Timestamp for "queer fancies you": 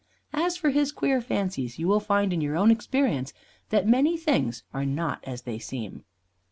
0.91-1.87